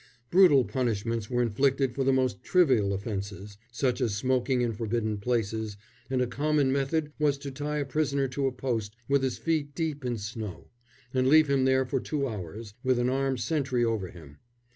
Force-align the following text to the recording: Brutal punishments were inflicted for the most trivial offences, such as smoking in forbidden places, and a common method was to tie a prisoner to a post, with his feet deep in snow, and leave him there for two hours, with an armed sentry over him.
Brutal 0.31 0.65
punishments 0.65 1.29
were 1.29 1.43
inflicted 1.43 1.93
for 1.93 2.03
the 2.03 2.11
most 2.11 2.41
trivial 2.41 2.91
offences, 2.91 3.59
such 3.71 4.01
as 4.01 4.15
smoking 4.15 4.61
in 4.63 4.73
forbidden 4.73 5.19
places, 5.19 5.77
and 6.09 6.23
a 6.23 6.25
common 6.25 6.71
method 6.71 7.13
was 7.19 7.37
to 7.37 7.51
tie 7.51 7.77
a 7.77 7.85
prisoner 7.85 8.27
to 8.29 8.47
a 8.47 8.51
post, 8.51 8.95
with 9.07 9.21
his 9.21 9.37
feet 9.37 9.75
deep 9.75 10.03
in 10.03 10.17
snow, 10.17 10.69
and 11.13 11.27
leave 11.27 11.51
him 11.51 11.65
there 11.65 11.85
for 11.85 11.99
two 11.99 12.27
hours, 12.27 12.73
with 12.83 12.97
an 12.97 13.09
armed 13.11 13.41
sentry 13.41 13.85
over 13.85 14.07
him. 14.07 14.39